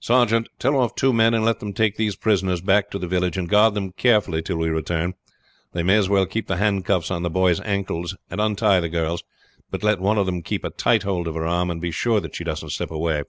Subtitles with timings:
[0.00, 3.36] "Sergeant, tell off two men and let them take these prisoners back to the village,
[3.36, 5.14] and guard them carefully till we return.
[5.74, 9.22] They may as well keep the handcuffs on the boy's ankles, and untie the girl's;
[9.70, 12.18] but let one of them keep a tight hold of her arm, and be sure
[12.18, 13.22] that she doesn't slip away."